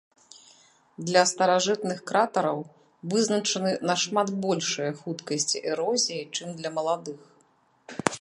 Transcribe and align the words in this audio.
Для 1.07 1.21
старажытных 1.31 1.99
кратараў 2.11 2.63
вызначаны 3.11 3.71
нашмат 3.91 4.27
большыя 4.47 4.91
хуткасці 5.03 5.61
эрозіі, 5.73 6.27
чым 6.39 6.49
для 6.63 6.69
маладых. 6.79 7.19